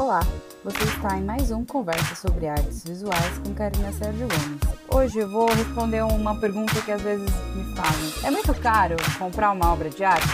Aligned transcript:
Olá, 0.00 0.20
você 0.64 0.82
está 0.84 1.18
em 1.18 1.22
mais 1.22 1.50
um 1.50 1.62
Conversa 1.62 2.14
sobre 2.14 2.48
Artes 2.48 2.84
Visuais 2.84 3.38
com 3.44 3.52
Karina 3.52 3.92
Sérgio 3.92 4.26
Gomes. 4.28 4.60
Hoje 4.88 5.18
eu 5.18 5.30
vou 5.30 5.46
responder 5.46 6.02
uma 6.02 6.40
pergunta 6.40 6.80
que 6.80 6.90
às 6.90 7.02
vezes 7.02 7.28
me 7.54 7.76
fazem. 7.76 8.26
É 8.26 8.30
muito 8.30 8.54
caro 8.62 8.96
comprar 9.18 9.50
uma 9.50 9.70
obra 9.70 9.90
de 9.90 10.02
arte? 10.02 10.26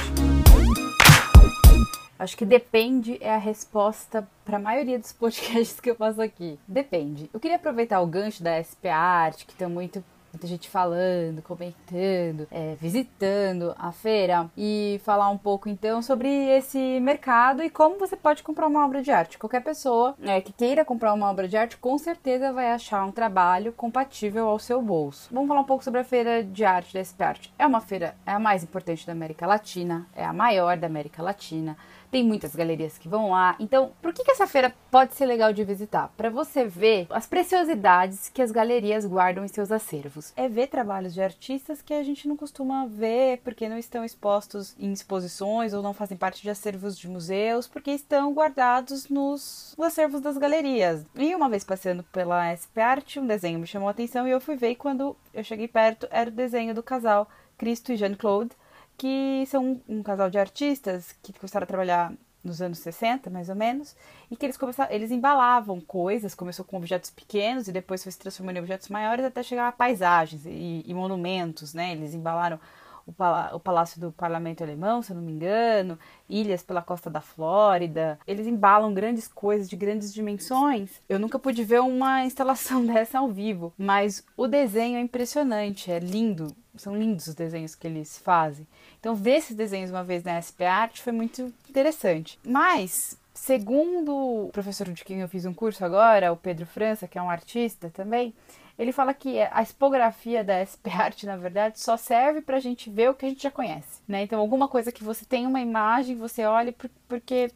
Acho 2.16 2.36
que 2.36 2.46
depende 2.46 3.18
é 3.20 3.34
a 3.34 3.38
resposta 3.38 4.26
para 4.44 4.56
a 4.56 4.60
maioria 4.60 5.00
dos 5.00 5.10
podcasts 5.12 5.80
que 5.80 5.90
eu 5.90 5.96
faço 5.96 6.22
aqui. 6.22 6.60
Depende. 6.68 7.28
Eu 7.34 7.40
queria 7.40 7.56
aproveitar 7.56 8.00
o 8.00 8.06
gancho 8.06 8.44
da 8.44 8.62
SP 8.62 8.86
Art, 8.86 9.44
que 9.44 9.52
está 9.52 9.68
muito 9.68 10.02
muita 10.36 10.46
gente 10.46 10.68
falando, 10.68 11.40
comentando, 11.40 12.46
é, 12.50 12.76
visitando 12.78 13.74
a 13.78 13.90
feira 13.90 14.50
e 14.54 15.00
falar 15.02 15.30
um 15.30 15.38
pouco 15.38 15.66
então 15.66 16.02
sobre 16.02 16.28
esse 16.28 17.00
mercado 17.00 17.62
e 17.62 17.70
como 17.70 17.98
você 17.98 18.14
pode 18.14 18.42
comprar 18.42 18.66
uma 18.66 18.84
obra 18.84 19.02
de 19.02 19.10
arte. 19.10 19.38
Qualquer 19.38 19.62
pessoa 19.62 20.14
é, 20.22 20.40
que 20.42 20.52
queira 20.52 20.84
comprar 20.84 21.14
uma 21.14 21.30
obra 21.30 21.48
de 21.48 21.56
arte 21.56 21.78
com 21.78 21.96
certeza 21.96 22.52
vai 22.52 22.70
achar 22.70 23.04
um 23.06 23.12
trabalho 23.12 23.72
compatível 23.72 24.46
ao 24.46 24.58
seu 24.58 24.82
bolso. 24.82 25.30
Vamos 25.32 25.48
falar 25.48 25.60
um 25.60 25.64
pouco 25.64 25.82
sobre 25.82 26.00
a 26.00 26.04
feira 26.04 26.44
de 26.44 26.64
arte 26.64 26.92
da 26.92 27.00
SP 27.00 27.24
Art. 27.24 27.48
É 27.58 27.66
uma 27.66 27.80
feira, 27.80 28.14
é 28.26 28.32
a 28.32 28.38
mais 28.38 28.62
importante 28.62 29.06
da 29.06 29.12
América 29.12 29.46
Latina, 29.46 30.06
é 30.14 30.24
a 30.24 30.34
maior 30.34 30.76
da 30.76 30.86
América 30.86 31.22
Latina 31.22 31.76
tem 32.10 32.24
muitas 32.24 32.54
galerias 32.54 32.96
que 32.98 33.08
vão 33.08 33.30
lá. 33.30 33.56
Então, 33.58 33.92
por 34.00 34.12
que, 34.12 34.24
que 34.24 34.30
essa 34.30 34.46
feira 34.46 34.72
pode 34.90 35.14
ser 35.14 35.26
legal 35.26 35.52
de 35.52 35.64
visitar? 35.64 36.10
Para 36.16 36.30
você 36.30 36.64
ver 36.64 37.06
as 37.10 37.26
preciosidades 37.26 38.30
que 38.32 38.42
as 38.42 38.50
galerias 38.50 39.04
guardam 39.04 39.44
em 39.44 39.48
seus 39.48 39.70
acervos. 39.70 40.25
É 40.36 40.48
ver 40.48 40.68
trabalhos 40.68 41.14
de 41.14 41.22
artistas 41.22 41.82
que 41.82 41.94
a 41.94 42.02
gente 42.02 42.26
não 42.26 42.36
costuma 42.36 42.86
ver 42.86 43.38
porque 43.44 43.68
não 43.68 43.78
estão 43.78 44.04
expostos 44.04 44.74
em 44.78 44.92
exposições 44.92 45.74
ou 45.74 45.82
não 45.82 45.92
fazem 45.92 46.16
parte 46.16 46.42
de 46.42 46.50
acervos 46.50 46.98
de 46.98 47.08
museus, 47.08 47.66
porque 47.66 47.90
estão 47.90 48.32
guardados 48.32 49.08
nos 49.08 49.74
acervos 49.78 50.20
das 50.20 50.36
galerias. 50.38 51.04
E 51.14 51.34
uma 51.34 51.48
vez 51.48 51.64
passando 51.64 52.02
pela 52.04 52.54
SP 52.56 52.80
Art, 52.80 53.16
um 53.16 53.26
desenho 53.26 53.58
me 53.58 53.66
chamou 53.66 53.88
a 53.88 53.92
atenção 53.92 54.26
e 54.26 54.30
eu 54.30 54.40
fui 54.40 54.56
ver 54.56 54.70
e 54.70 54.76
quando 54.76 55.16
eu 55.32 55.44
cheguei 55.44 55.68
perto 55.68 56.08
era 56.10 56.30
o 56.30 56.32
desenho 56.32 56.74
do 56.74 56.82
casal 56.82 57.28
Cristo 57.58 57.92
e 57.92 57.96
Jean-Claude 57.96 58.50
que 58.96 59.44
são 59.46 59.64
um, 59.88 59.98
um 59.98 60.02
casal 60.02 60.30
de 60.30 60.38
artistas 60.38 61.14
que 61.22 61.32
começaram 61.32 61.64
a 61.64 61.68
trabalhar 61.68 62.12
nos 62.46 62.62
anos 62.62 62.78
60, 62.78 63.28
mais 63.28 63.48
ou 63.48 63.56
menos, 63.56 63.96
e 64.30 64.36
que 64.36 64.46
eles 64.46 64.58
eles 64.90 65.10
embalavam 65.10 65.80
coisas, 65.80 66.34
começou 66.34 66.64
com 66.64 66.76
objetos 66.76 67.10
pequenos 67.10 67.68
e 67.68 67.72
depois 67.72 68.02
foi 68.02 68.12
se 68.12 68.18
transformando 68.18 68.56
em 68.56 68.60
objetos 68.60 68.88
maiores 68.88 69.24
até 69.24 69.42
chegar 69.42 69.68
a 69.68 69.72
paisagens 69.72 70.46
e, 70.46 70.82
e 70.86 70.94
monumentos, 70.94 71.74
né? 71.74 71.92
Eles 71.92 72.14
embalaram 72.14 72.58
o, 73.06 73.12
o, 73.54 73.60
Palácio 73.60 74.00
do 74.00 74.10
Parlamento 74.10 74.62
Alemão, 74.62 75.00
se 75.00 75.12
eu 75.12 75.16
não 75.16 75.22
me 75.22 75.32
engano, 75.32 75.98
ilhas 76.28 76.62
pela 76.62 76.82
costa 76.82 77.08
da 77.08 77.20
Flórida. 77.20 78.18
Eles 78.26 78.46
embalam 78.46 78.92
grandes 78.92 79.28
coisas 79.28 79.68
de 79.68 79.76
grandes 79.76 80.12
dimensões. 80.12 81.00
Eu 81.08 81.18
nunca 81.18 81.38
pude 81.38 81.62
ver 81.62 81.80
uma 81.80 82.24
instalação 82.26 82.84
dessa 82.84 83.18
ao 83.18 83.28
vivo, 83.28 83.72
mas 83.78 84.24
o 84.36 84.48
desenho 84.48 84.98
é 84.98 85.00
impressionante, 85.00 85.90
é 85.90 85.98
lindo 85.98 86.54
são 86.78 86.96
lindos 86.96 87.26
os 87.26 87.34
desenhos 87.34 87.74
que 87.74 87.86
eles 87.86 88.18
fazem. 88.18 88.66
Então, 88.98 89.14
ver 89.14 89.36
esses 89.36 89.56
desenhos 89.56 89.90
uma 89.90 90.04
vez 90.04 90.22
na 90.24 90.40
SP 90.40 90.64
Art 90.64 91.00
foi 91.00 91.12
muito 91.12 91.52
interessante. 91.68 92.38
Mas, 92.44 93.16
segundo 93.34 94.46
o 94.46 94.50
professor 94.52 94.88
de 94.90 95.04
quem 95.04 95.20
eu 95.20 95.28
fiz 95.28 95.44
um 95.44 95.54
curso 95.54 95.84
agora, 95.84 96.32
o 96.32 96.36
Pedro 96.36 96.66
França, 96.66 97.08
que 97.08 97.18
é 97.18 97.22
um 97.22 97.30
artista 97.30 97.90
também, 97.90 98.34
ele 98.78 98.92
fala 98.92 99.14
que 99.14 99.40
a 99.40 99.62
expografia 99.62 100.44
da 100.44 100.60
SP 100.60 100.90
Art, 100.92 101.22
na 101.24 101.36
verdade, 101.36 101.80
só 101.80 101.96
serve 101.96 102.40
para 102.40 102.56
a 102.56 102.60
gente 102.60 102.90
ver 102.90 103.10
o 103.10 103.14
que 103.14 103.26
a 103.26 103.28
gente 103.28 103.42
já 103.42 103.50
conhece, 103.50 104.00
né? 104.06 104.22
Então, 104.22 104.40
alguma 104.40 104.68
coisa 104.68 104.92
que 104.92 105.04
você 105.04 105.24
tem 105.24 105.46
uma 105.46 105.60
imagem, 105.60 106.16
você 106.16 106.44
olha 106.44 106.74
porque 107.08 107.50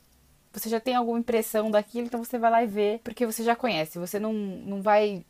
você 0.52 0.68
já 0.68 0.80
tem 0.80 0.94
alguma 0.96 1.18
impressão 1.18 1.70
daquilo, 1.70 2.06
então 2.06 2.22
você 2.22 2.38
vai 2.38 2.50
lá 2.50 2.62
e 2.62 2.66
vê, 2.66 3.00
porque 3.04 3.24
você 3.24 3.42
já 3.42 3.54
conhece. 3.54 3.98
Você 3.98 4.18
não, 4.18 4.32
não 4.32 4.82
vai 4.82 5.24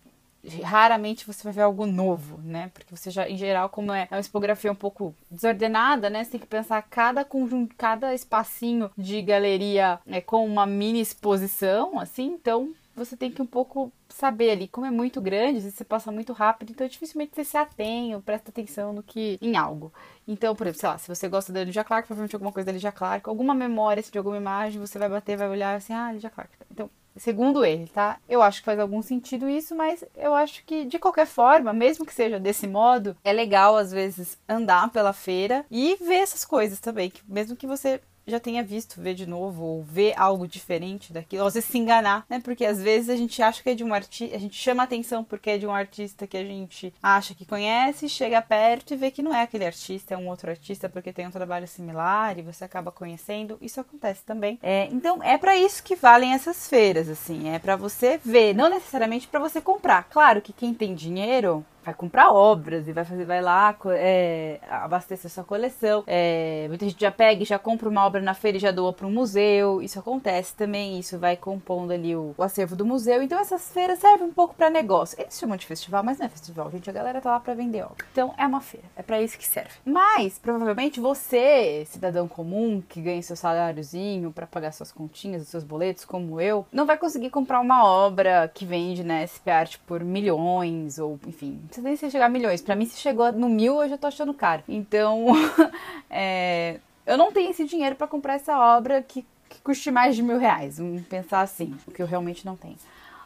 raramente 0.63 1.27
você 1.27 1.43
vai 1.45 1.53
ver 1.53 1.63
algo 1.63 1.87
novo, 1.87 2.39
né? 2.43 2.71
Porque 2.73 2.95
você 2.95 3.11
já, 3.11 3.29
em 3.29 3.37
geral, 3.37 3.69
como 3.69 3.93
é 3.93 4.09
uma 4.11 4.21
expografia 4.21 4.73
um 4.73 4.75
pouco 4.75 5.15
desordenada, 5.31 6.09
né? 6.09 6.25
Você 6.25 6.33
tem 6.33 6.41
que 6.41 6.47
pensar 6.47 6.83
cada 6.83 7.25
conjunto, 7.25 7.75
cada 7.77 8.15
espacinho 8.15 8.91
de 8.97 9.21
galeria 9.23 9.99
é 10.07 10.21
com 10.21 10.45
uma 10.47 10.67
mini 10.67 11.01
exposição, 11.01 11.99
assim, 11.99 12.27
então 12.33 12.75
você 12.97 13.17
tem 13.17 13.31
que 13.31 13.41
um 13.41 13.47
pouco 13.47 13.93
saber 14.09 14.51
ali, 14.51 14.69
como 14.69 14.87
é 14.87 14.91
muito 14.91 15.21
grande, 15.21 15.61
você 15.61 15.85
passa 15.85 16.11
muito 16.13 16.33
rápido, 16.33 16.71
então 16.71 16.87
dificilmente 16.87 17.33
você 17.35 17.45
se 17.45 17.57
atém 17.57 18.15
ou 18.15 18.21
presta 18.21 18.51
atenção 18.51 18.93
no 18.93 19.03
que 19.03 19.39
em 19.41 19.57
algo. 19.57 19.93
Então, 20.27 20.55
por 20.55 20.67
exemplo, 20.67 20.81
sei 20.81 20.89
lá, 20.89 20.99
se 20.99 21.09
você 21.09 21.29
gosta 21.29 21.53
da 21.53 21.65
Lydia 21.65 21.85
Clark, 21.85 22.07
provavelmente 22.07 22.35
alguma 22.35 22.53
coisa 22.53 22.67
da 22.67 22.73
Lydia 22.73 22.93
Clark, 22.93 23.29
alguma 23.29 23.55
memória 23.55 24.01
assim, 24.01 24.11
de 24.11 24.19
alguma 24.19 24.37
imagem, 24.37 24.81
você 24.81 24.99
vai 24.99 25.09
bater, 25.09 25.37
vai 25.37 25.49
olhar 25.49 25.77
assim, 25.77 25.93
ah, 25.93 26.13
Lydia 26.13 26.31
Clark. 26.31 26.53
Então, 26.71 26.91
segundo 27.17 27.65
ele, 27.65 27.87
tá? 27.89 28.19
Eu 28.29 28.43
acho 28.43 28.61
que 28.61 28.65
faz 28.65 28.79
algum 28.79 29.03
sentido 29.03 29.49
isso, 29.49 29.75
mas 29.75 30.05
eu 30.17 30.35
acho 30.35 30.65
que 30.65 30.85
de 30.85 30.99
qualquer 30.99 31.27
forma, 31.27 31.73
mesmo 31.73 32.07
que 32.07 32.15
seja 32.15 32.39
desse 32.39 32.67
modo, 32.67 33.17
é 33.25 33.33
legal 33.33 33.77
às 33.77 33.93
vezes 33.93 34.39
andar 34.49 34.91
pela 34.91 35.13
feira 35.13 35.65
e 35.71 35.97
ver 35.97 36.17
essas 36.17 36.45
coisas 36.45 36.81
também, 36.81 37.11
que 37.11 37.23
mesmo 37.29 37.57
que 37.57 37.67
você 37.67 38.01
já 38.27 38.41
tenha 38.41 38.63
visto, 38.63 39.01
ver 39.01 39.15
de 39.15 39.27
novo, 39.27 39.65
ou 39.65 39.83
ver 39.83 40.15
algo 40.17 40.47
diferente 40.47 41.13
daquilo, 41.13 41.45
ou 41.45 41.51
você 41.51 41.61
se 41.61 41.79
enganar, 41.79 42.25
né? 42.29 42.41
Porque 42.41 42.65
às 42.65 42.81
vezes 42.81 43.09
a 43.09 43.17
gente 43.17 43.43
acha 43.43 43.63
que 43.63 43.71
é 43.71 43.75
de 43.75 43.85
um 43.85 43.93
artista, 43.93 44.37
a 44.37 44.39
gente 44.39 44.57
chama 44.57 44.83
atenção 44.83 45.25
porque 45.25 45.51
é 45.51 45.59
de 45.59 45.67
um 45.67 45.75
artista 45.75 46.27
que 46.27 46.37
a 46.37 46.45
gente 46.45 46.93
acha 47.03 47.35
que 47.35 47.45
conhece, 47.45 48.09
chega 48.09 48.41
perto 48.41 48.95
e 48.95 48.97
vê 48.97 49.11
que 49.11 49.23
não 49.23 49.35
é 49.35 49.43
aquele 49.43 49.67
artista, 49.67 50.15
é 50.15 50.17
um 50.17 50.29
outro 50.29 50.51
artista 50.51 50.89
porque 50.89 51.13
tem 51.13 51.27
um 51.27 51.31
trabalho 51.31 51.67
similar 51.67 52.39
e 52.39 52.43
você 52.43 52.65
acaba 52.65 52.93
conhecendo. 52.93 53.59
Isso 53.61 53.81
acontece 53.81 54.23
também. 54.25 54.59
É, 54.63 54.89
então 54.93 55.23
é 55.23 55.37
para 55.39 55.57
isso 55.57 55.83
que 55.83 55.97
valem 55.97 56.33
essas 56.33 56.69
feiras, 56.69 57.09
assim, 57.09 57.49
é 57.49 57.59
para 57.59 57.77
você 57.77 58.21
ver, 58.25 58.55
não 58.55 58.69
necessariamente 58.69 59.29
para 59.29 59.41
você 59.41 59.61
comprar. 59.61 60.05
Claro 60.05 60.41
que 60.41 60.53
quem 60.53 60.75
tem 60.75 60.95
dinheiro 60.95 61.65
vai 61.85 61.95
comprar 61.95 62.31
obras 62.33 62.87
e 62.87 62.93
vai 62.93 63.05
fazer, 63.05 63.25
vai 63.25 63.41
lá 63.41 63.77
é, 63.91 64.61
abastecer 64.69 65.31
sua 65.31 65.45
coleção. 65.45 66.05
É, 66.07 66.67
muita 66.69 66.85
gente 66.85 67.01
já 67.01 67.11
pega 67.11 67.43
e 67.43 67.47
já 67.47 67.59
compra 67.59 67.89
uma 67.89 68.05
obra 68.05 68.21
na 68.21 68.35
feira 68.35 68.59
e 68.59 68.61
já 68.61 68.71
doa 68.71 68.93
para 68.93 69.07
um 69.07 69.11
museu. 69.11 69.83
Isso 69.83 69.99
acontece 69.99 70.55
também, 70.55 70.99
isso 70.99 71.19
vai 71.19 71.37
compondo 71.37 71.93
ali 71.93 72.15
o, 72.15 72.35
o 72.37 72.43
acervo 72.43 72.77
do 72.77 72.85
museu. 72.85 73.23
Então 73.23 73.39
essas 73.39 73.71
feiras 73.71 73.99
servem 73.99 74.29
um 74.29 74.33
pouco 74.33 74.55
para 74.55 74.71
negócio. 74.71 75.21
Eles 75.21 75.39
chamam 75.39 75.57
de 75.57 75.67
festival, 75.67 76.03
mas 76.03 76.19
não 76.19 76.27
é 76.27 76.29
festival, 76.29 76.71
gente. 76.71 76.89
A 76.91 76.93
galera 76.93 77.21
tá 77.21 77.31
lá 77.31 77.41
para 77.41 77.55
vender 77.55 77.83
obra. 77.83 78.05
Então 78.13 78.35
é 78.37 78.47
uma 78.47 78.61
feira, 78.61 78.87
é 78.97 79.03
para 79.03 79.21
isso 79.21 79.39
que 79.39 79.47
serve. 79.47 79.71
Mas 79.85 80.39
provavelmente 80.39 81.01
você, 81.01 81.85
cidadão 81.87 82.29
comum 82.29 82.83
que 82.87 83.01
ganha 83.01 83.23
seu 83.23 83.37
saláriozinho 83.37 84.33
para 84.33 84.47
pagar 84.47 84.73
suas 84.73 84.93
continhas, 84.93 85.49
seus 85.49 85.65
boletos, 85.65 86.05
como 86.05 86.41
eu, 86.41 86.67
não 86.73 86.87
vai 86.87 86.97
conseguir 86.97 87.31
comprar 87.31 87.61
uma 87.61 87.85
obra 87.85 88.51
que 88.53 88.65
vende 88.65 89.03
na 89.03 89.27
SP 89.27 89.51
Art 89.51 89.77
por 89.87 90.05
milhões 90.05 90.99
ou 90.99 91.19
enfim 91.27 91.61
precisa 91.71 91.87
nem 91.89 91.97
se 91.97 92.11
chegar 92.11 92.27
a 92.27 92.29
milhões. 92.29 92.61
Para 92.61 92.77
mim, 92.77 92.85
se 92.85 92.99
chegou 92.99 93.33
no 93.33 93.49
mil, 93.49 93.83
eu 93.83 93.89
já 93.89 93.97
tô 93.97 94.07
achando 94.07 94.35
caro. 94.35 94.63
Então, 94.69 95.27
é, 96.11 96.81
eu 97.07 97.17
não 97.17 97.33
tenho 97.33 97.51
esse 97.51 97.65
dinheiro 97.65 97.97
para 97.97 98.07
comprar 98.07 98.35
essa 98.35 98.59
obra 98.59 99.03
que, 99.03 99.25
que 99.49 99.61
custe 99.63 99.91
mais 99.91 100.17
de 100.17 100.23
mil 100.23 100.39
reais. 100.39 100.79
Vamos 100.79 101.03
pensar 101.03 101.41
assim, 101.41 101.75
o 101.87 101.91
que 101.91 102.03
eu 102.03 102.07
realmente 102.07 102.45
não 102.45 102.57
tenho. 102.57 102.77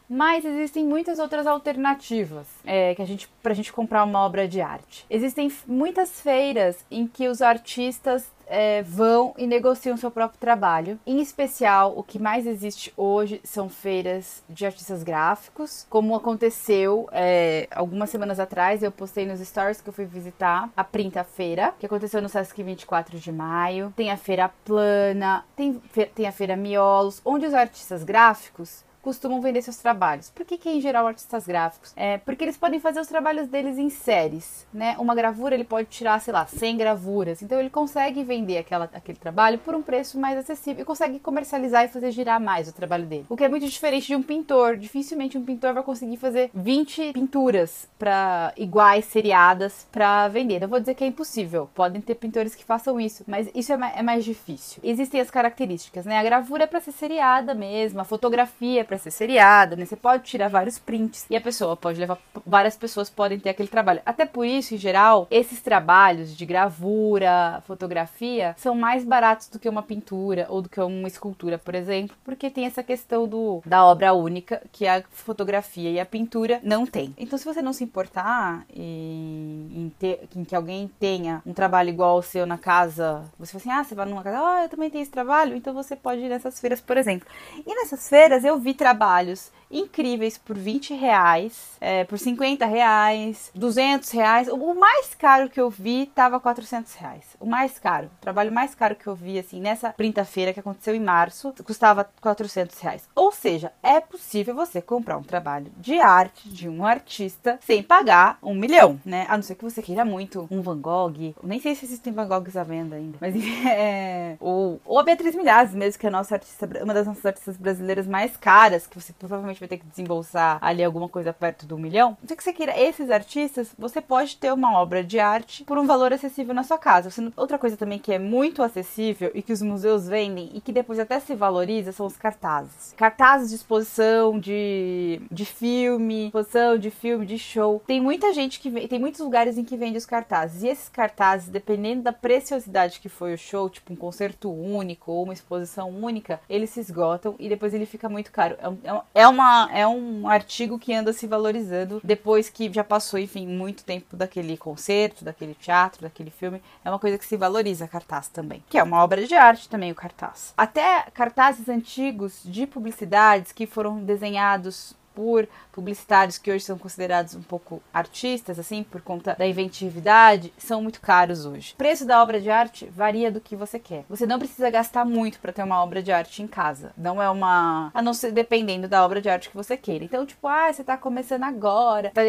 Mas 0.09 0.44
existem 0.44 0.84
muitas 0.84 1.19
outras 1.19 1.47
alternativas 1.47 2.47
é, 2.65 2.94
que 2.94 3.03
a 3.03 3.06
gente, 3.06 3.28
pra 3.42 3.54
gente 3.54 3.72
comprar 3.72 4.04
uma 4.04 4.20
obra 4.20 4.47
de 4.47 4.60
arte. 4.60 5.06
Existem 5.09 5.50
muitas 5.66 6.20
feiras 6.20 6.84
em 6.91 7.06
que 7.06 7.28
os 7.28 7.41
artistas 7.41 8.31
é, 8.47 8.82
vão 8.82 9.34
e 9.37 9.47
negociam 9.47 9.97
seu 9.97 10.10
próprio 10.10 10.38
trabalho. 10.38 10.98
Em 11.06 11.20
especial, 11.20 11.94
o 11.97 12.03
que 12.03 12.19
mais 12.19 12.47
existe 12.47 12.93
hoje 12.97 13.41
são 13.44 13.69
feiras 13.69 14.43
de 14.48 14.66
artistas 14.66 15.03
gráficos, 15.03 15.87
como 15.88 16.14
aconteceu 16.14 17.09
é, 17.12 17.66
algumas 17.70 18.10
semanas 18.10 18.38
atrás. 18.38 18.82
Eu 18.82 18.93
postei 18.93 19.26
nos 19.26 19.41
stories 19.41 19.81
que 19.81 19.88
eu 19.88 19.93
fui 19.93 20.04
visitar 20.04 20.70
a 20.76 20.84
Printa 20.84 21.25
Feira, 21.25 21.75
que 21.78 21.87
aconteceu 21.87 22.20
no 22.20 22.28
Sesc 22.28 22.62
24 22.62 23.19
de 23.19 23.32
maio. 23.32 23.93
Tem 23.97 24.10
a 24.10 24.16
Feira 24.16 24.50
Plana, 24.64 25.44
tem, 25.56 25.81
tem 26.14 26.26
a 26.26 26.32
Feira 26.32 26.56
Miolos, 26.56 27.20
onde 27.25 27.47
os 27.47 27.54
artistas 27.54 28.05
gráficos 28.05 28.84
costumam 29.05 29.41
vender 29.41 29.61
seus 29.61 29.77
trabalhos. 29.77 30.31
Por 30.31 30.47
que, 30.47 30.56
que 30.56 30.71
em 30.71 30.81
geral 30.81 31.06
artistas 31.06 31.47
gráficos? 31.47 31.93
É 31.95 32.17
porque 32.19 32.43
eles 32.43 32.56
podem 32.56 32.81
fazer 32.81 33.01
os 33.01 33.06
trabalhos 33.06 33.47
deles 33.49 33.77
em 33.77 33.91
séries, 33.91 34.67
né? 34.73 34.97
Uma 34.99 35.15
gravura 35.15 35.55
ele 35.55 35.62
pode 35.62 35.89
tirar, 35.89 36.19
sei 36.21 36.33
lá, 36.33 36.47
100 36.47 36.79
gravuras. 36.79 37.43
Então 37.43 37.61
ele 37.61 37.69
consegue 37.69 38.25
vender 38.25 38.56
aquela, 38.56 38.89
aquele 38.95 39.19
trabalho 39.19 39.59
por 39.59 39.75
um 39.75 39.83
preço 39.83 40.19
mais 40.19 40.39
acessível 40.39 40.83
e 40.83 40.87
consegue 40.87 41.19
comercializar 41.19 41.85
e 41.85 41.89
fazer 41.89 42.11
girar 42.11 42.41
mais 42.41 42.67
o 42.67 42.73
trabalho 42.73 43.05
dele. 43.05 43.27
O 43.29 43.37
que 43.37 43.45
é 43.45 43.49
muito 43.49 43.67
diferente 43.69 44.06
de 44.06 44.17
um 44.17 44.23
pintor. 44.23 44.77
Dificilmente 44.79 45.37
um 45.37 45.45
pintor 45.45 45.75
vai 45.75 45.83
conseguir 45.83 46.17
fazer 46.17 46.51
20 46.55 47.12
pinturas 47.12 47.87
para 47.99 48.55
iguais, 48.56 49.05
seriadas 49.05 49.87
para 49.93 50.29
vender. 50.29 50.61
Não 50.61 50.69
vou 50.69 50.81
dizer 50.81 50.95
que 50.95 51.05
é 51.05 51.06
impossível. 51.06 51.69
Podem 51.75 52.01
ter 52.01 52.15
pintores 52.15 52.55
que 52.55 52.65
façam 52.65 52.99
isso, 52.99 53.23
mas 53.27 53.51
isso 53.55 53.71
é 53.71 53.77
mais, 53.77 53.97
é 53.99 54.03
mais 54.03 54.25
difícil. 54.25 54.81
Existem 54.83 55.21
as 55.21 55.31
características, 55.31 56.06
né? 56.06 56.19
A 56.19 56.23
gravura 56.23 56.65
é 56.65 56.67
para 56.67 56.81
ser 56.81 56.93
seriada 56.93 57.53
mesmo, 57.53 58.01
a 58.01 58.05
fotografia 58.05 58.81
é 58.81 58.85
para 58.94 58.99
ser 58.99 59.11
seriada, 59.11 59.76
né? 59.76 59.85
Você 59.85 59.96
pode 59.96 60.23
tirar 60.25 60.49
vários 60.49 60.79
prints 60.79 61.26
e 61.29 61.37
a 61.37 61.41
pessoa 61.41 61.76
pode 61.76 61.99
levar, 61.99 62.19
várias 62.46 62.76
pessoas 62.76 63.11
podem 63.11 63.38
ter 63.38 63.50
aquele 63.50 63.69
trabalho. 63.69 64.00
Até 64.06 64.25
por 64.25 64.46
isso, 64.46 64.75
em 64.75 64.79
geral, 64.79 65.26
esses 65.31 65.61
trabalhos 65.61 66.37
de 66.37 66.46
gravura, 66.46 67.62
fotografia, 67.67 68.55
são 68.56 68.75
mais 68.75 69.05
baratos 69.05 69.49
do 69.49 69.58
que 69.58 69.69
uma 69.69 69.82
pintura 69.82 70.46
ou 70.49 70.62
do 70.62 70.69
que 70.69 70.81
uma 70.81 71.08
escultura, 71.08 71.58
por 71.58 71.75
exemplo, 71.75 72.17
porque 72.25 72.50
tem 72.50 72.67
essa 72.67 72.82
questão 72.82 73.26
do, 73.26 73.62
da 73.67 73.85
obra 73.85 74.12
única 74.12 74.62
que 74.70 74.87
a 74.87 75.02
fotografia 75.11 75.91
e 75.91 75.99
a 75.99 76.06
pintura 76.06 76.61
não 76.62 76.87
tem. 76.87 77.12
Então, 77.19 77.38
se 77.38 77.44
você 77.44 77.61
não 77.61 77.73
se 77.73 77.82
importar 77.82 78.64
em, 78.73 79.63
em, 80.00 80.44
que 80.44 80.55
alguém 80.55 80.91
tenha 80.99 81.43
um 81.46 81.52
trabalho 81.52 81.88
igual 81.88 82.17
ao 82.17 82.23
seu 82.23 82.46
na 82.46 82.58
casa, 82.58 83.25
você 83.38 83.52
fala 83.52 83.62
assim, 83.62 83.70
ah, 83.70 83.85
você 83.85 83.94
vai 83.94 84.06
numa 84.06 84.23
casa, 84.23 84.38
ah, 84.38 84.62
eu 84.64 84.69
também 84.69 84.91
tenho 84.91 85.02
esse 85.02 85.11
trabalho, 85.11 85.56
então 85.56 85.73
você 85.73 85.96
pode 85.96 86.20
ir 86.20 86.29
nessas 86.29 86.61
feiras, 86.61 86.81
por 86.81 86.96
exemplo. 86.96 87.29
E 87.67 87.75
nessas 87.75 88.08
feiras 88.08 88.44
eu 88.44 88.58
vi 88.58 88.75
trabalhos 88.75 89.50
incríveis 89.75 90.38
por 90.38 90.56
20 90.56 90.94
reais, 90.94 91.76
é, 91.81 92.05
por 92.05 92.19
50 92.19 92.65
reais, 92.65 93.50
200 93.55 94.11
reais. 94.11 94.49
O 94.49 94.75
mais 94.75 95.15
caro 95.15 95.50
que 95.50 95.61
eu 95.61 95.69
vi 95.69 96.06
tava 96.15 96.38
400 96.38 96.94
reais. 96.94 97.25
O 97.41 97.47
mais 97.47 97.79
caro, 97.79 98.06
o 98.06 98.21
trabalho 98.21 98.53
mais 98.53 98.75
caro 98.75 98.94
que 98.94 99.06
eu 99.06 99.15
vi, 99.15 99.38
assim, 99.38 99.61
nessa 99.61 99.91
printa-feira 99.91 100.53
que 100.53 100.61
aconteceu 100.61 100.94
em 100.94 101.00
março, 101.00 101.53
custava 101.65 102.09
400 102.21 102.79
reais. 102.81 103.09
Ou 103.15 103.32
seja, 103.32 103.73
é 103.82 104.00
possível 104.00 104.55
você 104.55 104.81
comprar 104.81 105.19
um 105.19 105.23
trabalho 105.23 105.73
de 105.77 105.99
arte 105.99 106.49
de 106.49 106.69
um 106.69 106.87
artista 106.87 107.59
sem 107.61 107.82
pagar 107.82 108.38
um 108.43 108.55
milhão, 108.55 109.00
né? 109.05 109.27
A 109.29 109.37
não 109.37 109.43
ser 109.43 109.56
que 109.56 109.65
você 109.65 109.82
queira 109.82 110.05
muito 110.05 110.47
um 110.50 110.61
Van 110.61 110.79
Gogh. 110.79 111.35
Nem 111.43 111.61
sei 111.61 111.75
se 111.75 111.85
existem 111.85 112.12
Van 112.12 112.29
Goghs 112.29 112.56
à 112.56 112.62
venda 112.62 112.97
ainda. 112.97 113.19
Mas 113.20 113.35
é. 113.67 114.37
Ou, 114.38 114.81
ou 114.85 114.99
a 114.99 115.03
Beatriz 115.03 115.35
Milhazes 115.35 115.75
mesmo, 115.75 115.99
que 115.99 116.06
é 116.06 116.11
nossa 116.11 116.37
artista, 116.37 116.69
uma 116.82 116.94
das 116.94 117.06
nossas 117.06 117.27
artistas 117.27 117.56
brasileiras 117.56 118.06
mais 118.06 118.37
caras, 118.37 118.87
que 118.87 119.00
você 119.00 119.12
provavelmente 119.12 119.63
vai 119.64 119.69
ter 119.69 119.78
que 119.78 119.87
desembolsar 119.87 120.58
ali 120.61 120.82
alguma 120.82 121.08
coisa 121.08 121.32
perto 121.32 121.66
do 121.66 121.78
milhão. 121.78 122.16
Não 122.20 122.28
sei 122.28 122.37
que 122.37 122.44
você 122.44 122.52
queira 122.52 122.78
esses 122.78 123.11
artistas, 123.11 123.75
você 123.78 124.00
pode 124.00 124.37
ter 124.37 124.52
uma 124.52 124.78
obra 124.78 125.02
de 125.02 125.19
arte 125.19 125.64
por 125.64 125.78
um 125.78 125.87
valor 125.87 126.12
acessível 126.12 126.55
na 126.55 126.62
sua 126.62 126.78
casa. 126.78 127.11
Outra 127.37 127.58
coisa 127.58 127.76
também 127.76 127.99
que 127.99 128.12
é 128.12 128.19
muito 128.19 128.62
acessível 128.62 129.31
e 129.34 129.43
que 129.43 129.52
os 129.52 129.62
museus 129.62 130.08
vendem 130.08 130.50
e 130.55 130.61
que 130.61 130.72
depois 130.72 130.99
até 130.99 131.19
se 131.20 131.34
valoriza 131.34 131.93
são 131.93 132.06
os 132.06 132.16
cartazes. 132.16 132.94
Cartazes 132.96 133.50
de 133.50 133.56
exposição 133.56 134.38
de, 134.38 135.20
de 135.31 135.44
filme, 135.44 136.26
exposição 136.26 136.78
de 136.78 136.90
filme, 136.90 137.26
de 137.26 137.38
show. 137.38 137.82
Tem 137.87 138.00
muita 138.00 138.32
gente 138.32 138.60
que 138.60 138.88
tem 138.88 138.99
muitos 138.99 139.20
lugares 139.20 139.58
em 139.58 139.64
que 139.64 139.76
vende 139.76 139.99
os 139.99 140.06
cartazes. 140.06 140.62
E 140.62 140.69
esses 140.69 140.88
cartazes, 140.88 141.49
dependendo 141.49 142.02
da 142.02 142.12
preciosidade 142.12 143.00
que 143.00 143.08
foi 143.08 143.34
o 143.34 143.38
show, 143.38 143.69
tipo 143.69 143.93
um 143.93 143.96
concerto 143.96 144.50
único 144.50 145.12
ou 145.12 145.25
uma 145.25 145.32
exposição 145.32 145.90
única, 145.90 146.40
eles 146.49 146.70
se 146.70 146.81
esgotam 146.81 147.34
e 147.38 147.49
depois 147.49 147.75
ele 147.75 147.87
fica 147.87 148.08
muito 148.08 148.31
caro. 148.31 148.56
É, 148.60 148.90
é, 148.90 149.22
é 149.22 149.28
é 149.73 149.87
um 149.87 150.29
artigo 150.29 150.79
que 150.79 150.95
anda 150.95 151.12
se 151.12 151.27
valorizando 151.27 152.01
depois 152.03 152.49
que 152.49 152.73
já 152.73 152.85
passou, 152.85 153.19
enfim, 153.19 153.47
muito 153.47 153.85
tempo 153.85 154.17
daquele 154.17 154.56
concerto, 154.56 155.25
daquele 155.25 155.55
teatro, 155.55 156.03
daquele 156.03 156.31
filme. 156.31 156.62
É 156.85 156.91
uma 156.91 156.99
coisa 156.99 157.19
que 157.19 157.25
se 157.25 157.37
valoriza 157.37 157.89
cartaz 157.89 158.29
também, 158.29 158.62
que 158.69 158.79
é 158.79 158.83
uma 158.83 159.03
obra 159.03 159.27
de 159.27 159.35
arte 159.35 159.69
também 159.69 159.93
o 159.93 159.95
cartaz. 159.95 160.53
Até 160.56 161.03
cartazes 161.12 161.69
antigos 161.69 162.41
de 162.45 162.67
publicidades 162.67 163.53
que 163.53 163.67
foram 163.67 164.03
desenhados 164.05 164.95
por 165.14 165.49
publicitários 165.72 166.38
que 166.38 166.50
hoje 166.50 166.64
são 166.64 166.78
considerados 166.78 167.34
um 167.34 167.43
pouco 167.43 167.82
artistas, 167.93 168.58
assim, 168.58 168.82
por 168.82 169.00
conta 169.00 169.34
da 169.38 169.46
inventividade, 169.46 170.52
são 170.56 170.82
muito 170.82 171.00
caros 171.00 171.44
hoje. 171.44 171.72
O 171.75 171.76
preço 171.76 172.06
da 172.06 172.22
obra 172.22 172.40
de 172.40 172.50
arte 172.50 172.87
varia 172.87 173.31
do 173.31 173.40
que 173.40 173.56
você 173.56 173.78
quer. 173.78 174.05
Você 174.08 174.26
não 174.26 174.38
precisa 174.38 174.70
gastar 174.70 175.05
muito 175.05 175.40
para 175.40 175.52
ter 175.52 175.62
uma 175.62 175.82
obra 175.82 176.02
de 176.02 176.12
arte 176.12 176.43
em 176.43 176.46
casa. 176.46 176.93
Não 176.96 177.20
é 177.20 177.28
uma. 177.28 177.90
A 177.93 178.02
não 178.02 178.14
ser 178.14 178.32
dependendo 178.32 178.88
da 178.88 179.05
obra 179.05 179.20
de 179.20 179.28
arte 179.28 179.50
que 179.50 179.56
você 179.56 179.76
queira. 179.76 180.05
Então, 180.05 180.25
tipo, 180.25 180.46
ah, 180.46 180.72
você 180.72 180.84
tá 180.84 180.96
começando 180.96 181.43
agora, 181.43 182.10
tá, 182.10 182.22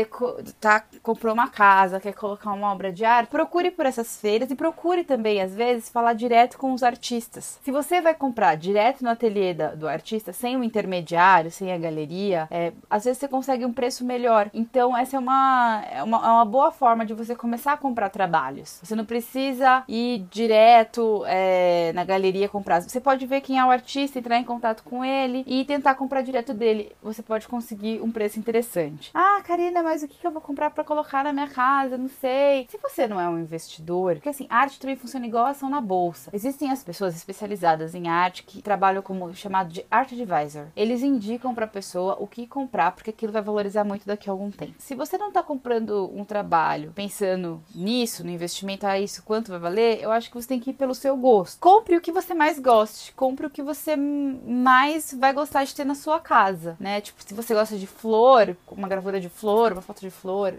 tá 0.60 0.84
comprou 1.02 1.34
uma 1.34 1.50
casa, 1.50 2.00
quer 2.00 2.14
colocar 2.14 2.52
uma 2.52 2.72
obra 2.72 2.92
de 2.92 3.06
arte, 3.06 3.30
procure 3.30 3.72
por 3.72 3.86
essas 3.86 4.20
feiras 4.20 4.50
e 4.50 4.56
procure 4.56 5.04
também, 5.04 5.42
às 5.42 5.54
vezes, 5.54 5.90
falar 5.90 6.14
direto 6.14 6.58
com 6.58 6.74
os 6.74 6.84
artistas. 6.84 7.60
Se 7.64 7.72
você 7.72 8.02
vai 8.02 8.14
comprar 8.14 8.56
direto 8.56 9.04
no 9.04 9.10
ateliê 9.10 9.54
da, 9.54 9.76
do 9.76 9.88
artista, 9.88 10.34
sem 10.34 10.58
o 10.58 10.64
intermediário, 10.64 11.52
sem 11.52 11.72
a 11.72 11.78
galeria, 11.78 12.48
é, 12.50 12.72
às 12.90 13.06
vezes 13.06 13.20
você 13.20 13.28
consegue 13.28 13.66
um 13.66 13.74
preço 13.74 14.06
melhor. 14.06 14.50
Então, 14.54 14.96
essa 14.96 15.16
é 15.16 15.20
uma, 15.20 15.84
é 15.92 16.04
uma, 16.04 16.18
é 16.18 16.30
uma 16.30 16.46
boa 16.46 16.72
forma 16.72 17.06
de 17.06 17.14
você 17.14 17.36
começar 17.36 17.74
a 17.74 17.78
comprar 17.78 18.10
trabalhos. 18.10 18.80
Você 18.84 18.96
não 18.96 19.06
precisa 19.06 19.84
ir 19.88 20.26
direto 20.30 21.24
é, 21.28 21.92
na 21.94 22.04
galeria 22.04 22.48
comprar. 22.48 22.82
Você 22.82 23.00
pode 23.00 23.26
ver 23.26 23.42
quem 23.42 23.60
é 23.60 23.66
o 23.66 23.72
artista, 23.72 24.20
entrar 24.20 24.38
em 24.38 24.44
contato 24.44 24.84
com 24.84 25.04
ele 25.04 25.44
e 25.48 25.66
tentar 25.66 25.96
comprar 25.96 26.22
direto 26.22 26.54
dele. 26.54 26.92
Você 27.02 27.22
pode 27.22 27.48
conseguir 27.48 28.02
um 28.02 28.12
preço 28.12 28.40
interessante. 28.40 29.12
Ah, 29.14 29.42
Karina, 29.44 29.82
mas 29.82 30.04
o 30.04 30.08
que 30.08 30.26
eu 30.26 30.32
vou 30.32 30.42
comprar 30.42 30.70
para 30.70 30.84
colocar 30.84 31.24
na 31.24 31.34
minha 31.34 31.48
casa? 31.48 31.98
Não 31.98 32.10
sei. 32.10 32.68
Se 32.70 32.78
você 32.78 33.08
não 33.08 33.20
é 33.20 33.28
um 33.28 33.40
investidor, 33.40 34.16
porque 34.16 34.30
assim, 34.30 34.48
arte 34.50 34.80
também 34.80 34.96
funciona 34.96 35.26
igual 35.26 35.46
ação 35.46 35.70
na 35.70 35.82
bolsa. 35.82 36.30
Existem 36.34 36.72
as 36.72 36.84
pessoas 36.84 37.16
especializadas 37.16 37.96
em 37.96 38.08
arte 38.08 38.44
que 38.44 38.62
trabalham 38.62 39.02
como 39.02 39.34
chamado 39.34 39.70
de 39.70 39.86
art 39.90 40.12
advisor. 40.12 40.68
Eles 40.76 41.02
indicam 41.02 41.54
para 41.54 41.66
a 41.66 41.68
pessoa 41.68 42.18
o 42.20 42.28
que 42.28 42.46
comprar 42.46 42.65
porque 42.92 43.10
aquilo 43.10 43.32
vai 43.32 43.42
valorizar 43.42 43.84
muito 43.84 44.06
daqui 44.06 44.30
a 44.30 44.34
algum 44.34 44.52
tempo. 44.52 44.74
Se 44.80 44.96
você 44.96 45.18
não 45.18 45.30
está 45.30 45.42
comprando 45.44 46.12
um 46.14 46.24
trabalho 46.24 46.92
pensando 46.96 47.62
nisso, 47.74 48.24
no 48.24 48.30
investimento, 48.30 48.86
ah, 48.86 49.00
isso 49.00 49.24
quanto 49.24 49.52
vai 49.52 49.60
valer, 49.60 50.02
eu 50.02 50.12
acho 50.12 50.30
que 50.30 50.36
você 50.36 50.48
tem 50.48 50.60
que 50.60 50.72
ir 50.72 50.74
pelo 50.74 50.96
seu 50.96 51.16
gosto. 51.18 51.60
Compre 51.60 51.98
o 51.98 52.02
que 52.02 52.12
você 52.12 52.34
mais 52.34 52.60
goste, 52.60 53.14
compre 53.14 53.46
o 53.46 53.50
que 53.50 53.62
você 53.62 53.96
mais 53.96 55.14
vai 55.14 55.34
gostar 55.34 55.64
de 55.64 55.76
ter 55.76 55.86
na 55.86 55.96
sua 55.96 56.20
casa, 56.20 56.76
né? 56.80 57.02
Tipo, 57.02 57.24
se 57.24 57.34
você 57.34 57.54
gosta 57.54 57.78
de 57.78 57.88
flor, 57.88 58.56
uma 58.72 58.88
gravura 58.88 59.20
de 59.20 59.30
flor, 59.30 59.72
uma 59.72 59.82
foto 59.82 60.02
de 60.02 60.10
flor, 60.10 60.54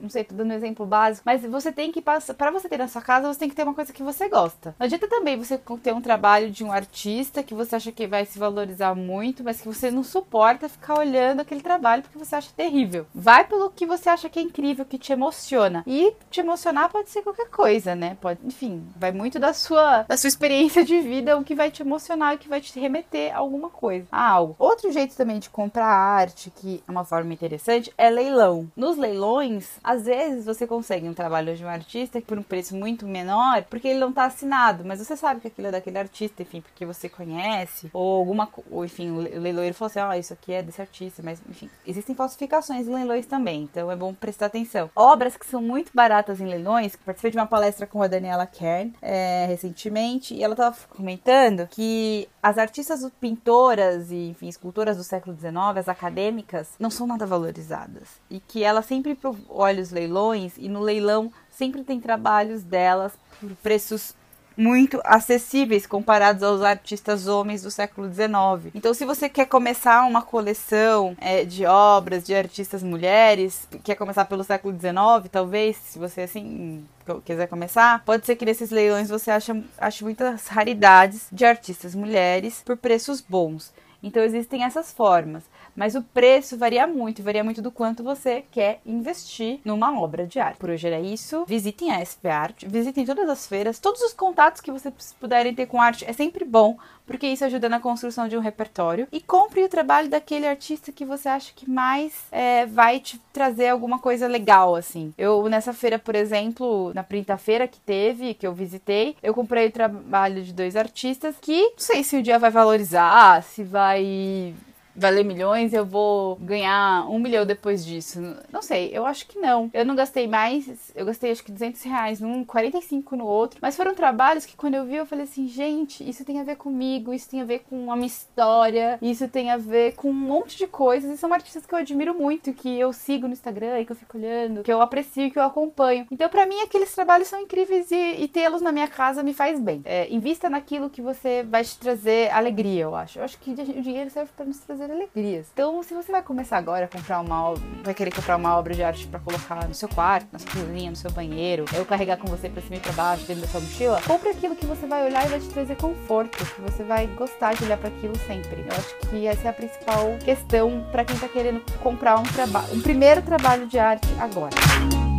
não 0.00 0.08
sei, 0.08 0.24
tô 0.24 0.34
dando 0.34 0.50
um 0.50 0.54
exemplo 0.54 0.86
básico, 0.86 1.22
mas 1.24 1.42
você 1.42 1.70
tem 1.70 1.92
que 1.92 2.00
passar, 2.00 2.34
para 2.34 2.50
você 2.50 2.68
ter 2.68 2.78
na 2.78 2.88
sua 2.88 3.02
casa, 3.02 3.32
você 3.32 3.38
tem 3.40 3.48
que 3.48 3.54
ter 3.54 3.62
uma 3.62 3.74
coisa 3.74 3.92
que 3.92 4.02
você 4.02 4.28
gosta. 4.28 4.74
Não 4.78 4.84
adianta 4.86 5.08
também 5.08 5.36
você 5.36 5.58
ter 5.82 5.92
um 5.92 6.00
trabalho 6.00 6.50
de 6.50 6.64
um 6.64 6.72
artista 6.72 7.42
que 7.42 7.54
você 7.54 7.76
acha 7.76 7.92
que 7.92 8.06
vai 8.06 8.24
se 8.24 8.38
valorizar 8.38 8.94
muito, 8.94 9.44
mas 9.44 9.60
que 9.60 9.68
você 9.68 9.90
não 9.90 10.02
suporta 10.02 10.68
ficar 10.68 10.98
olhando 10.98 11.40
aquele 11.40 11.60
trabalho 11.60 12.02
porque 12.02 12.18
você 12.18 12.36
acha 12.36 12.50
terrível. 12.56 13.06
Vai 13.14 13.46
pelo 13.46 13.70
que 13.70 13.86
você 13.86 14.08
acha 14.08 14.28
que 14.28 14.38
é 14.38 14.42
incrível, 14.42 14.84
que 14.84 14.98
te 14.98 15.12
emociona. 15.12 15.82
E 15.86 16.14
te 16.30 16.40
emocionar 16.40 16.90
pode 16.90 17.10
ser 17.10 17.22
qualquer 17.22 17.48
coisa, 17.48 17.94
né? 17.94 18.16
Pode, 18.20 18.40
enfim, 18.44 18.86
vai 18.96 19.12
muito 19.12 19.38
da 19.38 19.52
sua 19.52 20.02
da 20.02 20.16
sua 20.16 20.28
experiência 20.28 20.84
de 20.84 21.00
vida, 21.00 21.36
o 21.36 21.44
que 21.44 21.54
vai 21.54 21.70
te 21.70 21.82
emocionar, 21.82 22.34
o 22.34 22.38
que 22.38 22.48
vai 22.48 22.60
te 22.60 22.78
remeter 22.78 23.34
a 23.34 23.38
alguma 23.38 23.70
coisa, 23.70 24.06
a 24.10 24.28
algo. 24.28 24.56
Outro 24.58 24.90
jeito 24.92 25.16
também 25.16 25.38
de 25.38 25.50
comprar 25.50 25.86
arte, 25.86 26.50
que 26.50 26.82
é 26.86 26.90
uma 26.90 27.04
forma 27.04 27.32
interessante, 27.32 27.92
é 27.96 28.08
leilão. 28.10 28.70
Nos 28.76 28.96
leilões, 28.96 29.78
às 29.90 30.04
vezes 30.04 30.44
você 30.44 30.68
consegue 30.68 31.08
um 31.08 31.14
trabalho 31.14 31.56
de 31.56 31.64
um 31.64 31.68
artista 31.68 32.20
por 32.20 32.38
um 32.38 32.44
preço 32.44 32.76
muito 32.76 33.06
menor, 33.06 33.64
porque 33.64 33.88
ele 33.88 33.98
não 33.98 34.12
tá 34.12 34.24
assinado, 34.24 34.84
mas 34.84 35.00
você 35.00 35.16
sabe 35.16 35.40
que 35.40 35.48
aquilo 35.48 35.66
é 35.66 35.72
daquele 35.72 35.98
artista, 35.98 36.42
enfim, 36.42 36.60
porque 36.60 36.86
você 36.86 37.08
conhece, 37.08 37.90
ou 37.92 38.18
alguma, 38.18 38.48
ou 38.70 38.84
enfim, 38.84 39.10
o 39.10 39.18
leiloeiro 39.18 39.74
falou 39.74 39.90
assim: 39.90 39.98
oh, 40.00 40.12
isso 40.12 40.32
aqui 40.32 40.52
é 40.52 40.62
desse 40.62 40.80
artista, 40.80 41.22
mas 41.24 41.42
enfim, 41.48 41.68
existem 41.84 42.14
falsificações 42.14 42.86
em 42.86 42.94
leilões 42.94 43.26
também, 43.26 43.62
então 43.62 43.90
é 43.90 43.96
bom 43.96 44.14
prestar 44.14 44.46
atenção. 44.46 44.88
Obras 44.94 45.36
que 45.36 45.44
são 45.44 45.60
muito 45.60 45.90
baratas 45.92 46.40
em 46.40 46.46
leilões, 46.46 46.94
participei 46.94 47.32
de 47.32 47.38
uma 47.38 47.46
palestra 47.46 47.84
com 47.84 48.00
a 48.00 48.06
Daniela 48.06 48.46
Kern 48.46 48.94
é, 49.02 49.46
recentemente, 49.46 50.34
e 50.34 50.44
ela 50.44 50.54
tava 50.54 50.76
comentando 50.88 51.66
que 51.68 52.28
as 52.40 52.58
artistas 52.58 53.04
pintoras 53.20 54.12
e, 54.12 54.28
enfim, 54.28 54.48
escultoras 54.48 54.96
do 54.96 55.02
século 55.02 55.36
XIX, 55.36 55.56
as 55.76 55.88
acadêmicas, 55.88 56.70
não 56.78 56.90
são 56.90 57.08
nada 57.08 57.26
valorizadas. 57.26 58.20
E 58.30 58.38
que 58.38 58.62
ela 58.62 58.82
sempre 58.82 59.18
olha 59.48 59.79
os 59.80 59.90
leilões 59.90 60.52
e 60.56 60.68
no 60.68 60.80
leilão 60.80 61.32
sempre 61.50 61.82
tem 61.84 62.00
trabalhos 62.00 62.62
delas 62.62 63.12
por 63.40 63.50
preços 63.56 64.14
muito 64.56 65.00
acessíveis 65.04 65.86
comparados 65.86 66.42
aos 66.42 66.60
artistas 66.60 67.26
homens 67.26 67.62
do 67.62 67.70
século 67.70 68.12
XIX. 68.12 68.72
Então, 68.74 68.92
se 68.92 69.06
você 69.06 69.28
quer 69.28 69.46
começar 69.46 70.06
uma 70.06 70.20
coleção 70.20 71.16
é, 71.18 71.44
de 71.44 71.64
obras 71.64 72.24
de 72.24 72.34
artistas 72.34 72.82
mulheres, 72.82 73.66
quer 73.82 73.94
começar 73.94 74.26
pelo 74.26 74.44
século 74.44 74.74
XIX, 74.74 75.30
talvez, 75.32 75.76
se 75.76 75.98
você 75.98 76.22
assim 76.22 76.84
quiser 77.24 77.48
começar, 77.48 78.04
pode 78.04 78.26
ser 78.26 78.36
que 78.36 78.44
nesses 78.44 78.70
leilões 78.70 79.08
você 79.08 79.30
ache, 79.30 79.64
ache 79.78 80.04
muitas 80.04 80.46
raridades 80.46 81.26
de 81.32 81.44
artistas 81.44 81.94
mulheres 81.94 82.62
por 82.64 82.76
preços 82.76 83.20
bons. 83.20 83.72
Então 84.02 84.22
existem 84.22 84.64
essas 84.64 84.92
formas. 84.92 85.44
Mas 85.74 85.94
o 85.94 86.02
preço 86.02 86.56
varia 86.56 86.86
muito, 86.86 87.22
varia 87.22 87.44
muito 87.44 87.62
do 87.62 87.70
quanto 87.70 88.02
você 88.02 88.44
quer 88.50 88.80
investir 88.84 89.60
numa 89.64 89.98
obra 90.00 90.26
de 90.26 90.38
arte. 90.38 90.58
Por 90.58 90.70
hoje 90.70 90.86
era 90.86 91.00
isso. 91.00 91.44
Visitem 91.46 91.92
a 91.92 92.04
SP 92.04 92.28
Art, 92.28 92.64
visitem 92.66 93.04
todas 93.04 93.28
as 93.28 93.46
feiras, 93.46 93.78
todos 93.78 94.00
os 94.02 94.12
contatos 94.12 94.60
que 94.60 94.70
vocês 94.70 95.14
puderem 95.18 95.54
ter 95.54 95.66
com 95.66 95.80
arte 95.80 96.04
é 96.04 96.12
sempre 96.12 96.44
bom, 96.44 96.76
porque 97.06 97.26
isso 97.26 97.44
ajuda 97.44 97.68
na 97.68 97.80
construção 97.80 98.28
de 98.28 98.36
um 98.36 98.40
repertório. 98.40 99.08
E 99.10 99.20
compre 99.20 99.62
o 99.64 99.68
trabalho 99.68 100.08
daquele 100.08 100.46
artista 100.46 100.92
que 100.92 101.04
você 101.04 101.28
acha 101.28 101.52
que 101.54 101.68
mais 101.68 102.12
é, 102.30 102.66
vai 102.66 103.00
te 103.00 103.20
trazer 103.32 103.68
alguma 103.68 103.98
coisa 103.98 104.28
legal, 104.28 104.74
assim. 104.76 105.12
Eu, 105.18 105.48
nessa 105.48 105.72
feira, 105.72 105.98
por 105.98 106.14
exemplo, 106.14 106.92
na 106.94 107.02
printa-feira 107.02 107.66
que 107.66 107.80
teve, 107.80 108.34
que 108.34 108.46
eu 108.46 108.52
visitei, 108.52 109.16
eu 109.22 109.34
comprei 109.34 109.66
o 109.66 109.72
trabalho 109.72 110.42
de 110.42 110.52
dois 110.52 110.76
artistas 110.76 111.34
que 111.40 111.60
não 111.60 111.78
sei 111.78 112.04
se 112.04 112.16
o 112.16 112.22
dia 112.22 112.38
vai 112.38 112.50
valorizar, 112.50 113.42
se 113.42 113.64
vai 113.64 113.89
I 113.90 114.54
valer 114.94 115.24
milhões, 115.24 115.72
eu 115.72 115.84
vou 115.84 116.36
ganhar 116.36 117.08
um 117.08 117.18
milhão 117.18 117.46
depois 117.46 117.84
disso. 117.84 118.20
Não 118.52 118.62
sei, 118.62 118.90
eu 118.92 119.06
acho 119.06 119.26
que 119.26 119.38
não. 119.38 119.70
Eu 119.72 119.84
não 119.84 119.94
gastei 119.94 120.26
mais, 120.26 120.90
eu 120.94 121.06
gastei 121.06 121.30
acho 121.30 121.44
que 121.44 121.52
200 121.52 121.82
reais 121.82 122.20
num, 122.20 122.44
45 122.44 123.16
no 123.16 123.26
outro. 123.26 123.58
Mas 123.62 123.76
foram 123.76 123.94
trabalhos 123.94 124.46
que 124.46 124.56
quando 124.56 124.74
eu 124.74 124.84
vi, 124.84 124.96
eu 124.96 125.06
falei 125.06 125.24
assim, 125.24 125.46
gente, 125.46 126.08
isso 126.08 126.24
tem 126.24 126.40
a 126.40 126.44
ver 126.44 126.56
comigo, 126.56 127.12
isso 127.12 127.28
tem 127.28 127.40
a 127.40 127.44
ver 127.44 127.60
com 127.60 127.90
a 127.90 127.96
minha 127.96 128.06
história, 128.06 128.98
isso 129.00 129.28
tem 129.28 129.50
a 129.50 129.56
ver 129.56 129.94
com 129.94 130.10
um 130.10 130.14
monte 130.14 130.56
de 130.56 130.66
coisas. 130.66 131.10
E 131.10 131.16
são 131.16 131.32
artistas 131.32 131.64
que 131.64 131.74
eu 131.74 131.78
admiro 131.78 132.14
muito, 132.14 132.52
que 132.52 132.78
eu 132.78 132.92
sigo 132.92 133.26
no 133.26 133.32
Instagram 133.32 133.80
e 133.80 133.86
que 133.86 133.92
eu 133.92 133.96
fico 133.96 134.18
olhando, 134.18 134.62
que 134.62 134.72
eu 134.72 134.80
aprecio, 134.80 135.30
que 135.30 135.38
eu 135.38 135.42
acompanho. 135.42 136.06
Então, 136.10 136.28
para 136.28 136.46
mim, 136.46 136.60
aqueles 136.60 136.94
trabalhos 136.94 137.28
são 137.28 137.40
incríveis 137.40 137.90
e, 137.90 138.22
e 138.22 138.28
tê-los 138.28 138.62
na 138.62 138.72
minha 138.72 138.88
casa 138.88 139.22
me 139.22 139.34
faz 139.34 139.60
bem. 139.60 139.82
É, 139.84 140.12
invista 140.12 140.48
naquilo 140.48 140.90
que 140.90 141.02
você 141.02 141.42
vai 141.42 141.64
te 141.64 141.78
trazer 141.78 142.30
alegria, 142.30 142.82
eu 142.82 142.94
acho. 142.94 143.18
Eu 143.18 143.24
acho 143.24 143.38
que 143.38 143.50
o 143.50 143.82
dinheiro 143.82 144.10
serve 144.10 144.30
para 144.36 144.46
nos 144.46 144.58
trazer 144.58 144.79
alegrias. 144.84 145.48
Então, 145.52 145.82
se 145.82 145.94
você 145.94 146.10
vai 146.10 146.22
começar 146.22 146.56
agora 146.56 146.84
a 146.84 146.88
comprar 146.88 147.20
uma 147.20 147.54
vai 147.82 147.94
querer 147.94 148.14
comprar 148.14 148.36
uma 148.36 148.56
obra 148.56 148.74
de 148.74 148.82
arte 148.82 149.06
para 149.06 149.20
colocar 149.20 149.66
no 149.66 149.74
seu 149.74 149.88
quarto, 149.88 150.28
na 150.32 150.38
sua 150.38 150.50
cozinha, 150.50 150.90
no 150.90 150.96
seu 150.96 151.10
banheiro, 151.10 151.64
ou 151.76 151.84
carregar 151.84 152.16
com 152.16 152.26
você 152.28 152.48
para 152.48 152.62
cima 152.62 152.76
e 152.76 152.80
para 152.80 152.92
baixo 152.92 153.26
dentro 153.26 153.42
da 153.42 153.48
sua 153.48 153.60
mochila, 153.60 154.00
compre 154.06 154.30
aquilo 154.30 154.56
que 154.56 154.66
você 154.66 154.86
vai 154.86 155.06
olhar 155.06 155.26
e 155.26 155.28
vai 155.28 155.40
te 155.40 155.48
trazer 155.48 155.76
conforto, 155.76 156.36
que 156.36 156.60
você 156.60 156.82
vai 156.82 157.06
gostar 157.08 157.54
de 157.54 157.64
olhar 157.64 157.78
para 157.78 157.88
aquilo 157.88 158.16
sempre. 158.26 158.60
Eu 158.60 158.76
acho 158.76 158.96
que 159.08 159.26
essa 159.26 159.48
é 159.48 159.50
a 159.50 159.52
principal 159.52 160.16
questão 160.24 160.86
para 160.90 161.04
quem 161.04 161.18
tá 161.18 161.28
querendo 161.28 161.60
comprar 161.80 162.18
um 162.18 162.30
um 162.72 162.80
primeiro 162.80 163.22
trabalho 163.22 163.66
de 163.66 163.78
arte 163.78 164.08
agora. 164.18 165.09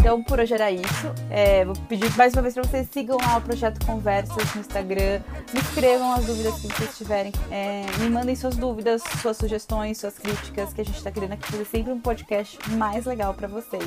Então, 0.00 0.22
por 0.22 0.40
hoje 0.40 0.54
era 0.54 0.70
isso. 0.72 1.12
É, 1.28 1.62
vou 1.62 1.76
pedir 1.86 2.10
mais 2.16 2.32
uma 2.32 2.40
vez 2.40 2.54
para 2.54 2.62
vocês 2.64 2.88
sigam 2.90 3.18
lá 3.18 3.36
o 3.36 3.42
Projeto 3.42 3.84
Conversas 3.84 4.54
no 4.54 4.62
Instagram. 4.62 5.20
Me 5.52 5.60
escrevam 5.60 6.14
as 6.14 6.24
dúvidas 6.24 6.54
que 6.54 6.68
vocês 6.68 6.96
tiverem. 6.96 7.32
É, 7.50 7.84
me 7.98 8.08
mandem 8.08 8.34
suas 8.34 8.56
dúvidas, 8.56 9.02
suas 9.20 9.36
sugestões, 9.36 9.98
suas 9.98 10.18
críticas, 10.18 10.72
que 10.72 10.80
a 10.80 10.84
gente 10.84 10.96
está 10.96 11.10
querendo 11.10 11.32
aqui 11.32 11.52
fazer 11.52 11.66
sempre 11.66 11.92
um 11.92 12.00
podcast 12.00 12.58
mais 12.70 13.04
legal 13.04 13.34
para 13.34 13.46
vocês. 13.46 13.84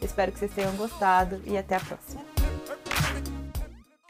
Espero 0.00 0.32
que 0.32 0.40
vocês 0.40 0.52
tenham 0.52 0.74
gostado 0.74 1.40
e 1.46 1.56
até 1.56 1.76
a 1.76 1.80
próxima. 1.80 2.31